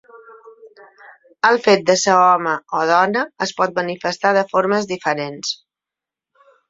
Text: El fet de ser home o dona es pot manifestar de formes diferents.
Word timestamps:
El 1.49 1.59
fet 1.67 1.83
de 1.89 1.95
ser 2.03 2.15
home 2.21 2.55
o 2.79 2.81
dona 2.93 3.23
es 3.47 3.53
pot 3.61 3.77
manifestar 3.81 4.33
de 4.39 4.45
formes 4.55 4.89
diferents. 4.93 5.53